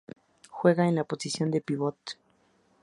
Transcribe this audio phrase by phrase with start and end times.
[0.49, 2.17] Juega en la posición de pívot.